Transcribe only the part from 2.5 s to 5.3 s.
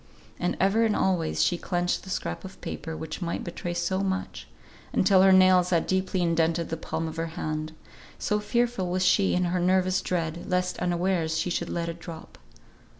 paper which might betray so much, until